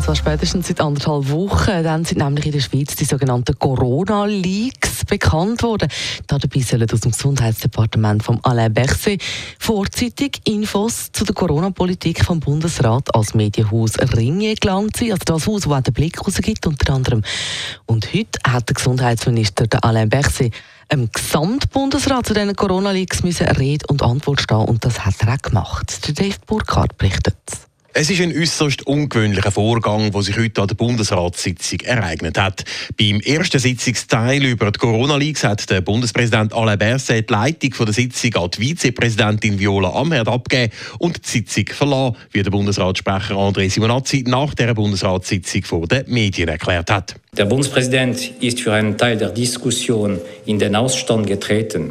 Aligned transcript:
Und 0.00 0.04
zwar 0.04 0.16
spätestens 0.16 0.66
seit 0.66 0.80
anderthalb 0.80 1.28
Wochen. 1.28 1.84
Dann 1.84 2.06
sind 2.06 2.22
nämlich 2.24 2.46
in 2.46 2.52
der 2.52 2.60
Schweiz 2.60 2.96
die 2.96 3.04
sogenannten 3.04 3.58
Corona-Leaks 3.58 5.04
bekannt 5.04 5.62
worden. 5.62 5.90
Dabei 6.26 6.60
sollen 6.60 6.90
aus 6.90 7.00
dem 7.00 7.10
Gesundheitsdepartement 7.10 8.22
von 8.22 8.42
Alain 8.42 8.72
Berset 8.72 9.22
vorzeitig 9.58 10.40
Infos 10.44 11.12
zu 11.12 11.26
der 11.26 11.34
Corona-Politik 11.34 12.24
vom 12.24 12.40
Bundesrat 12.40 13.14
als 13.14 13.34
Medienhaus 13.34 13.98
Ringe 14.16 14.54
gelangt 14.54 14.96
sein. 14.96 15.12
Also 15.12 15.24
das 15.26 15.46
Haus, 15.46 15.62
das 15.68 15.82
den 15.82 15.92
Blick 15.92 16.26
rausgibt, 16.26 16.66
unter 16.66 16.94
anderem. 16.94 17.22
Und 17.84 18.14
heute 18.14 18.40
hat 18.48 18.70
der 18.70 18.76
Gesundheitsminister 18.76 19.66
Alain 19.82 20.08
Berset 20.08 20.54
im 20.88 21.12
Gesamtbundesrat 21.12 22.24
zu 22.24 22.32
diesen 22.32 22.56
Corona-Leaks 22.56 23.22
Rede 23.58 23.86
und 23.88 24.02
Antwort 24.02 24.40
stehen 24.40 24.64
und 24.64 24.82
das 24.82 25.04
hat 25.04 25.16
er 25.20 25.34
auch 25.34 25.42
gemacht. 25.42 26.08
Der 26.08 26.14
Dave 26.14 26.36
Burkhardt 26.46 26.96
berichtet. 26.96 27.36
Es 27.92 28.08
ist 28.08 28.20
ein 28.20 28.32
äußerst 28.32 28.86
ungewöhnlicher 28.86 29.50
Vorgang, 29.50 30.12
der 30.12 30.22
sich 30.22 30.38
heute 30.38 30.62
an 30.62 30.68
der 30.68 30.76
Bundesratssitzung 30.76 31.80
ereignet 31.80 32.38
hat. 32.38 32.62
Beim 32.96 33.18
ersten 33.18 33.58
Sitzungsteil 33.58 34.44
über 34.44 34.70
die 34.70 34.78
Corona-Leaks 34.78 35.42
hat 35.42 35.68
der 35.68 35.80
Bundespräsident 35.80 36.52
Alain 36.52 36.78
Berset 36.78 37.28
die 37.28 37.32
Leitung 37.32 37.74
der 37.86 37.92
Sitzung 37.92 38.34
an 38.36 38.50
die 38.50 38.60
Vizepräsidentin 38.60 39.58
Viola 39.58 39.90
Amherd 39.90 40.28
abgegeben 40.28 40.72
und 41.00 41.16
die 41.16 41.28
Sitzung 41.28 41.64
verlassen, 41.66 42.16
wie 42.30 42.44
der 42.44 42.52
Bundesratssprecher 42.52 43.34
André 43.34 43.68
Simonazzi 43.68 44.22
nach 44.24 44.54
der 44.54 44.72
Bundesratssitzung 44.72 45.64
vor 45.64 45.88
den 45.88 46.04
Medien 46.06 46.48
erklärt 46.48 46.92
hat. 46.92 47.16
Der 47.36 47.46
Bundespräsident 47.46 48.34
ist 48.40 48.60
für 48.60 48.72
einen 48.72 48.96
Teil 48.96 49.16
der 49.16 49.30
Diskussion 49.30 50.20
in 50.46 50.60
den 50.60 50.76
Ausstand 50.76 51.26
getreten. 51.26 51.90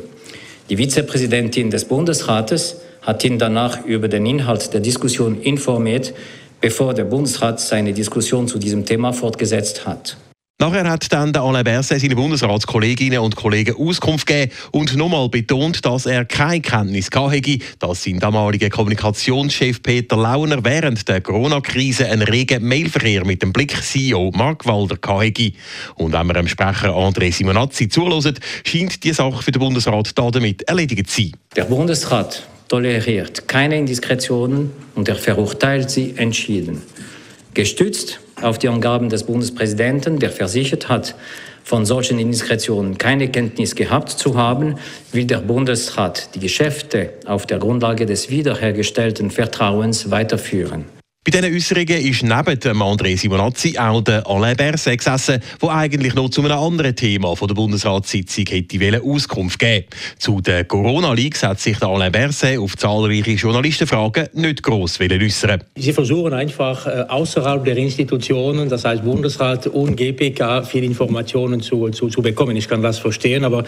Die 0.70 0.78
Vizepräsidentin 0.78 1.70
des 1.72 1.84
Bundesrates 1.84 2.78
hat 3.10 3.24
ihn 3.24 3.40
danach 3.40 3.86
über 3.86 4.08
den 4.08 4.28
Inhalt 4.28 4.72
der 4.72 4.82
Diskussion 4.82 5.42
informiert, 5.42 6.14
bevor 6.62 6.94
der 6.94 7.06
Bundesrat 7.06 7.60
seine 7.60 7.92
Diskussion 7.92 8.48
zu 8.48 8.60
diesem 8.60 8.86
Thema 8.86 9.14
fortgesetzt 9.14 9.88
hat. 9.88 10.16
Nachher 10.62 10.88
hat 10.88 11.12
dann 11.12 11.34
der 11.34 11.42
Alain 11.42 11.64
Berset 11.64 12.02
seine 12.02 12.16
Bundesratskolleginnen 12.16 13.20
und 13.20 13.36
Kollegen 13.36 13.76
Auskunft 13.78 14.28
gegeben 14.28 14.52
und 14.72 14.96
nochmal 14.96 15.28
betont, 15.30 15.84
dass 15.86 16.06
er 16.06 16.26
keine 16.26 16.62
Kenntnis 16.62 17.10
hatte, 17.12 17.60
dass 17.80 18.04
sein 18.04 18.20
damaliger 18.20 18.70
Kommunikationschef 18.70 19.82
Peter 19.82 20.18
Launer 20.18 20.64
während 20.64 21.08
der 21.08 21.22
Corona-Krise 21.22 22.08
einen 22.10 22.22
regen 22.22 22.68
Mailverkehr 22.68 23.26
mit 23.26 23.42
dem 23.42 23.54
Blick-CEO 23.54 24.32
Mark 24.36 24.68
Walder 24.68 24.98
hatte. 25.02 25.54
Und 25.96 26.14
wenn 26.14 26.28
man 26.28 26.36
dem 26.36 26.48
Sprecher 26.48 26.90
André 26.90 27.32
Simonazzi 27.32 27.88
zulässt, 27.88 28.40
scheint 28.66 29.04
die 29.04 29.14
Sache 29.14 29.42
für 29.42 29.52
den 29.52 29.62
Bundesrat 29.62 30.12
damit 30.16 30.62
erledigt 30.64 31.10
zu 31.10 31.22
sein. 31.22 31.32
Der 31.56 31.64
Bundesrat 31.64 32.44
toleriert 32.70 33.48
keine 33.48 33.78
Indiskretionen 33.78 34.72
und 34.96 35.10
er 35.10 35.16
verurteilt 35.16 35.90
sie 35.90 36.14
entschieden. 36.16 36.82
Gestützt 37.54 38.22
auf 38.42 38.58
die 38.58 38.70
Angaben 38.70 39.10
des 39.10 39.24
Bundespräsidenten, 39.24 40.20
der 40.20 40.30
versichert 40.30 40.88
hat, 40.88 41.16
von 41.64 41.86
solchen 41.86 42.18
Indiskretionen 42.18 42.98
keine 42.98 43.30
Kenntnis 43.30 43.76
gehabt 43.76 44.10
zu 44.10 44.38
haben, 44.38 44.76
will 45.12 45.26
der 45.26 45.40
Bundesrat 45.40 46.34
die 46.36 46.40
Geschäfte 46.40 47.12
auf 47.26 47.46
der 47.46 47.60
Grundlage 47.60 48.06
des 48.06 48.30
wiederhergestellten 48.30 49.30
Vertrauens 49.30 50.10
weiterführen. 50.10 50.86
Bei 51.32 51.42
diesen 51.42 51.56
Äußerungen 51.56 52.06
ist 52.10 52.24
neben 52.24 52.60
dem 52.60 52.82
André 52.82 53.16
Simonazzi 53.16 53.78
auch 53.78 54.02
der 54.02 54.26
Alain 54.26 54.58
Berset 54.58 54.98
gesessen, 54.98 55.40
der 55.62 55.70
eigentlich 55.70 56.16
noch 56.16 56.30
zu 56.30 56.42
einem 56.42 56.58
anderen 56.58 56.96
Thema 56.96 57.36
von 57.36 57.48
der 57.48 57.54
Bundesratssitzung 57.54 58.46
hätte 58.48 59.04
Auskunft 59.04 59.60
geben 59.60 59.86
Zu 60.18 60.42
den 60.42 60.68
Corona-Leaks 60.68 61.44
hat 61.44 61.60
sich 61.60 61.78
der 61.78 61.90
Alain 61.90 62.12
Berset 62.12 62.58
auf 62.58 62.76
zahlreiche 62.76 63.34
Journalistenfragen 63.34 64.30
nicht 64.34 64.64
gross 64.64 65.00
äußern 65.00 65.62
Sie 65.76 65.94
versuchen 65.94 66.34
einfach 66.34 66.88
äh, 66.88 67.06
außerhalb 67.08 67.64
der 67.64 67.78
Institutionen, 67.78 68.68
das 68.68 68.86
heißt 68.86 69.04
Bundesrat 69.04 69.68
und 69.68 69.98
GPK, 69.98 70.64
viele 70.64 70.88
Informationen 70.88 71.62
zu, 71.62 71.90
zu, 71.90 72.08
zu 72.08 72.24
bekommen. 72.24 72.56
Ich 72.56 72.68
kann 72.68 72.82
das 72.82 72.98
verstehen, 72.98 73.46
aber 73.46 73.66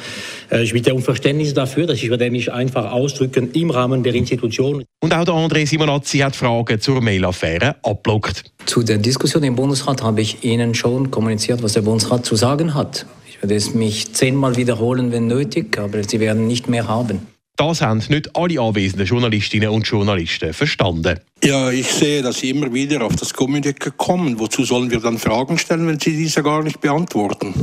äh, 0.52 0.64
ich 0.64 0.74
bitte 0.74 0.96
um 0.96 1.04
Verständnis 1.04 1.54
dafür, 1.54 1.86
dass 1.86 2.02
ich 2.02 2.10
werde 2.10 2.32
mich 2.32 2.52
einfach 2.52 2.92
ausdrücken 2.92 3.52
im 3.54 3.70
Rahmen 3.70 4.02
der 4.02 4.16
Institutionen. 4.16 4.84
Und 5.04 5.14
auch 5.14 5.26
der 5.26 5.34
André 5.36 5.68
Simonazzi 5.68 6.20
hat 6.20 6.36
Fragen 6.36 6.80
zur 6.80 7.02
Mail-Affäre 7.02 7.51
Affäre 7.52 7.76
abblockt. 7.84 8.46
Zu 8.66 8.84
der 8.84 8.98
Diskussion 8.98 9.44
im 9.44 9.56
Bundesrat 9.56 10.02
habe 10.02 10.22
ich 10.22 10.44
Ihnen 10.44 10.74
schon 10.74 11.12
kommuniziert, 11.12 11.62
was 11.64 11.74
der 11.74 11.82
Bundesrat 11.82 12.26
zu 12.26 12.36
sagen 12.36 12.74
hat. 12.74 13.06
Ich 13.28 13.42
werde 13.42 13.56
es 13.56 13.74
mich 13.74 14.14
zehnmal 14.14 14.56
wiederholen, 14.56 15.12
wenn 15.12 15.28
nötig, 15.28 15.78
aber 15.78 16.04
Sie 16.04 16.20
werden 16.20 16.48
nicht 16.48 16.70
mehr 16.70 16.88
haben. 16.88 17.28
Das 17.58 17.82
haben 17.82 18.02
nicht 18.10 18.36
alle 18.36 18.60
anwesenden 18.62 19.06
Journalistinnen 19.06 19.70
und 19.70 19.86
Journalisten 19.86 20.54
verstanden. 20.54 21.20
Ja, 21.44 21.70
ich 21.70 21.88
sehe, 21.88 22.22
dass 22.22 22.40
Sie 22.40 22.52
immer 22.52 22.74
wieder 22.74 23.04
auf 23.04 23.16
das 23.16 23.36
Kommuniqué 23.36 23.92
kommen. 23.92 24.40
Wozu 24.40 24.64
sollen 24.64 24.90
wir 24.90 25.00
dann 25.00 25.18
Fragen 25.18 25.58
stellen, 25.58 25.86
wenn 25.88 26.00
Sie 26.00 26.16
diese 26.16 26.42
gar 26.42 26.64
nicht 26.64 26.80
beantworten? 26.80 27.54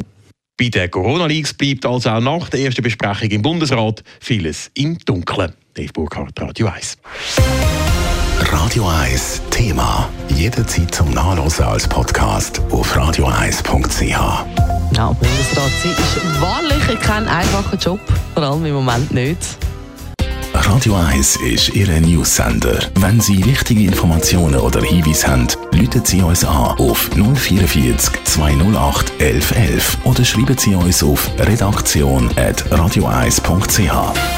Bei 0.59 0.69
den 0.69 0.91
Corona-Leaks 0.91 1.55
bleibt 1.55 1.87
also 1.87 2.11
auch 2.11 2.21
nach 2.21 2.49
der 2.51 2.61
ersten 2.61 2.83
Besprechung 2.83 3.31
im 3.31 3.43
Bundesrat 3.43 4.03
vieles 4.21 4.71
im 4.75 4.99
Dunkeln. 4.99 5.55
Dave 5.75 5.93
Burkhardt, 5.93 6.41
Radio 6.41 6.67
1. 6.67 6.99
Radio 8.51 8.89
1 8.89 9.43
Thema. 9.51 10.09
Jederzeit 10.29 10.95
zum 10.95 11.11
Nachlesen 11.11 11.67
als 11.67 11.87
Podcast 11.87 12.63
auf 12.71 12.97
radio1.ch. 12.97 14.47
Ja, 14.97 15.13
Bundesrat 15.13 15.71
ist 15.85 16.41
wahrlich 16.41 16.99
kein 17.01 17.29
einfacher 17.29 17.77
Job, 17.77 18.01
vor 18.33 18.43
allem 18.43 18.65
im 18.65 18.73
Moment 18.75 19.13
nicht. 19.13 19.37
Radio 20.55 20.95
1 20.95 21.37
ist 21.37 21.69
Ihre 21.71 22.01
News-Sender. 22.01 22.79
Wenn 22.95 23.21
Sie 23.21 23.45
wichtige 23.45 23.83
Informationen 23.83 24.61
oder 24.61 24.81
Hinweise 24.81 25.29
haben, 25.29 25.47
rufen 25.75 26.05
Sie 26.05 26.23
uns 26.23 26.43
an 26.43 26.79
auf 26.79 27.11
044 27.15 28.25
208 28.25 29.13
1111 29.21 29.99
oder 30.05 30.25
schreiben 30.25 30.57
Sie 30.57 30.75
uns 30.75 31.03
auf 31.03 31.31
redaktion.radio1.ch. 31.39 34.38